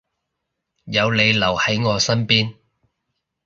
[0.85, 2.55] 有你留喺我身邊